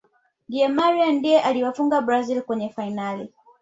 [0.49, 3.33] di Maria ndiye aliyewafunga brazil kwenye fainali